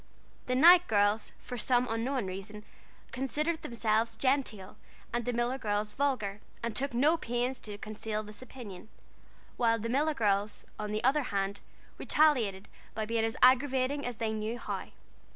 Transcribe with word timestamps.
The 0.47 0.55
Knight 0.55 0.87
girls 0.87 1.31
for 1.37 1.59
some 1.59 1.85
unknown 1.87 2.25
reason, 2.25 2.65
considered 3.11 3.61
themselves 3.61 4.15
genteel 4.17 4.77
and 5.13 5.25
the 5.25 5.31
Miller 5.31 5.59
girls 5.59 5.93
vulgar, 5.93 6.41
and 6.63 6.75
took 6.75 6.95
no 6.95 7.17
pains 7.17 7.59
to 7.59 7.77
conceal 7.77 8.23
this 8.23 8.41
opinion; 8.41 8.89
while 9.57 9.77
the 9.77 9.89
Miller 9.89 10.15
girls, 10.15 10.65
on 10.79 10.91
the 10.91 11.03
other 11.03 11.21
hand, 11.29 11.61
retaliated 11.99 12.67
by 12.95 13.05
being 13.05 13.23
as 13.23 13.37
aggravating 13.43 14.03
as 14.03 14.17
they 14.17 14.33
knew 14.33 14.57
how. 14.57 14.87